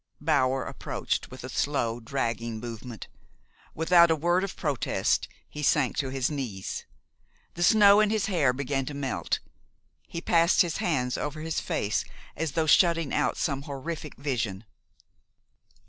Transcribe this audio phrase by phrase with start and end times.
[0.19, 3.07] Bower approached, with a slow, dragging movement.
[3.75, 6.85] Without a word of protest, he sank to his knees.
[7.53, 9.41] The snow in his hair began to melt.
[10.07, 12.03] He passed his hands over his face
[12.35, 14.63] as though shutting out some horrific vision.